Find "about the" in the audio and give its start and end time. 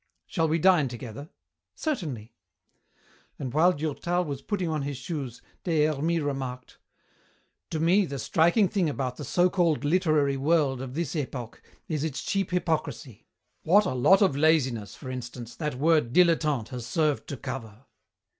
8.89-9.23